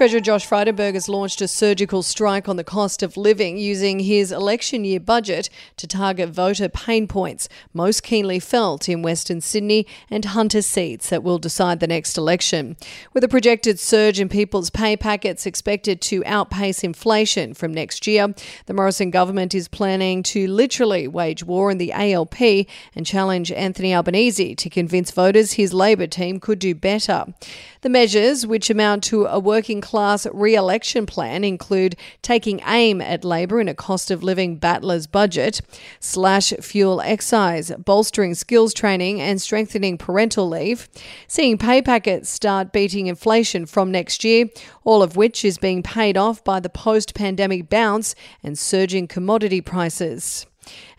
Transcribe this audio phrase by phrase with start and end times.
[0.00, 4.32] Treasurer Josh Frydenberg has launched a surgical strike on the cost of living using his
[4.32, 10.24] election year budget to target voter pain points most keenly felt in Western Sydney and
[10.24, 12.78] Hunter seats that will decide the next election.
[13.12, 18.34] With a projected surge in people's pay packets expected to outpace inflation from next year,
[18.64, 23.94] the Morrison government is planning to literally wage war in the ALP and challenge Anthony
[23.94, 27.26] Albanese to convince voters his Labor team could do better.
[27.82, 33.24] The measures, which amount to a working class re election plan, include taking aim at
[33.24, 35.60] Labor in a cost of living battler's budget,
[35.98, 40.88] slash fuel excise, bolstering skills training, and strengthening parental leave,
[41.26, 44.46] seeing pay packets start beating inflation from next year,
[44.84, 49.60] all of which is being paid off by the post pandemic bounce and surging commodity
[49.60, 50.46] prices.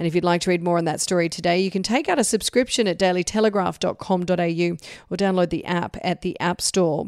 [0.00, 2.18] And if you'd like to read more on that story today, you can take out
[2.18, 4.76] a subscription at dailytelegraph.com.au
[5.10, 7.06] or download the app at the App Store.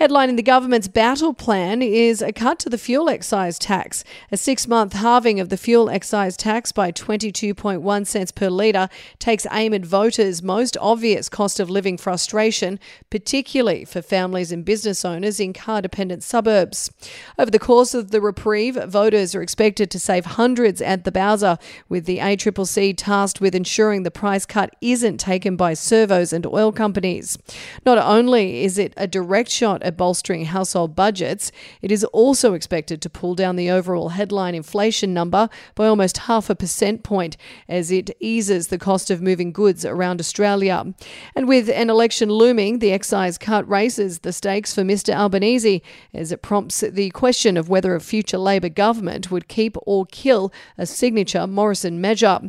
[0.00, 4.02] Headlining the government's battle plan is a cut to the fuel excise tax.
[4.32, 8.88] A six month halving of the fuel excise tax by 22.1 cents per litre
[9.20, 15.04] takes aim at voters' most obvious cost of living frustration, particularly for families and business
[15.04, 16.90] owners in car dependent suburbs.
[17.38, 21.56] Over the course of the reprieve, voters are expected to save hundreds at the Bowser,
[21.88, 26.72] with the ACCC tasked with ensuring the price cut isn't taken by servos and oil
[26.72, 27.38] companies.
[27.86, 33.00] Not only is it a direct shot at bolstering household budgets, it is also expected
[33.02, 37.36] to pull down the overall headline inflation number by almost half a percent point
[37.68, 40.94] as it eases the cost of moving goods around Australia.
[41.34, 46.32] And with an election looming, the excise cut raises the stakes for Mr Albanese as
[46.32, 50.86] it prompts the question of whether a future Labor government would keep or kill a
[50.86, 52.40] signature Morrison measure.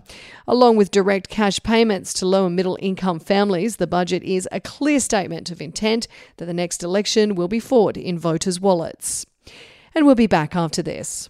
[0.47, 4.59] Along with direct cash payments to low and middle income families, the budget is a
[4.59, 9.25] clear statement of intent that the next election will be fought in voters' wallets.
[9.95, 11.29] And we'll be back after this.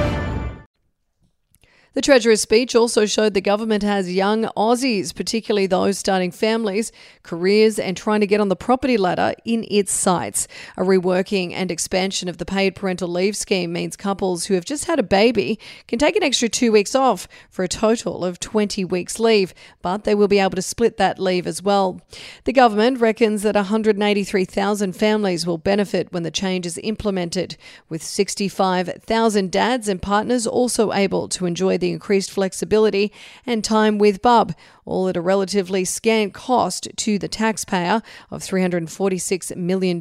[1.93, 6.89] The Treasurer's speech also showed the government has young Aussies, particularly those starting families,
[7.21, 10.47] careers, and trying to get on the property ladder in its sights.
[10.77, 14.85] A reworking and expansion of the paid parental leave scheme means couples who have just
[14.85, 15.59] had a baby
[15.89, 20.05] can take an extra two weeks off for a total of 20 weeks leave, but
[20.05, 21.99] they will be able to split that leave as well.
[22.45, 27.57] The government reckons that 183,000 families will benefit when the change is implemented,
[27.89, 33.11] with 65,000 dads and partners also able to enjoy the increased flexibility
[33.45, 34.53] and time with Bub,
[34.85, 39.99] all at a relatively scant cost to the taxpayer of $346 million.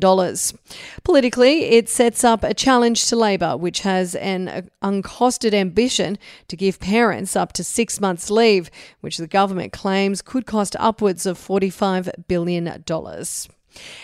[1.03, 6.57] Politically, it sets up a challenge to Labor, which has an uh, uncosted ambition to
[6.57, 8.71] give parents up to six months' leave,
[9.01, 12.85] which the government claims could cost upwards of $45 billion.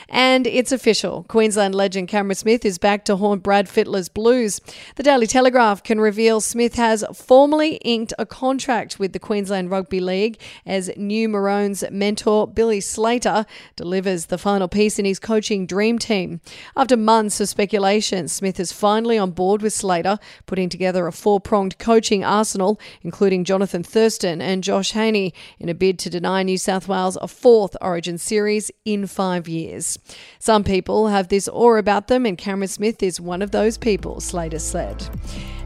[0.09, 1.25] And it's official.
[1.25, 4.60] Queensland legend Cameron Smith is back to haunt Brad Fittler's Blues.
[4.94, 9.99] The Daily Telegraph can reveal Smith has formally inked a contract with the Queensland Rugby
[9.99, 15.98] League as new Maroons mentor Billy Slater delivers the final piece in his coaching dream
[15.98, 16.41] team.
[16.77, 21.41] After months of speculation, Smith is finally on board with Slater, putting together a four
[21.41, 26.59] pronged coaching arsenal, including Johnathan Thurston and Josh Hannay, in a bid to deny New
[26.59, 29.98] South Wales a fourth Origin series in five years years.
[30.38, 34.20] Some people have this awe about them, and Cameron Smith is one of those people,
[34.20, 35.08] Slater said.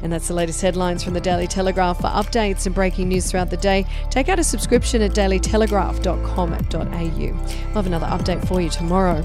[0.02, 1.98] And that's the latest headlines from the Daily Telegraph.
[1.98, 7.18] For updates and breaking news throughout the day, take out a subscription at dailytelegraph.com.au.
[7.18, 9.24] We'll have another update for you tomorrow.